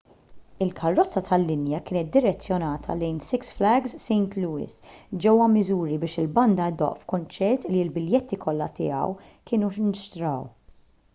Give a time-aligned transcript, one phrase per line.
[0.65, 4.79] il-karozza tal-linja kienet direzzjonata lejn six flags st louis
[5.25, 9.05] ġewwa missouri biex il-banda ddoqq f'kunċert li l-biljetti kollha tiegħu
[9.51, 10.49] kienu nxtraw